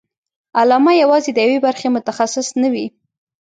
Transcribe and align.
علامه 0.59 0.93
یوازې 1.03 1.31
د 1.33 1.37
یوې 1.45 1.59
برخې 1.65 1.87
متخصص 1.95 2.47
نه 2.61 2.69
وي. 2.73 2.85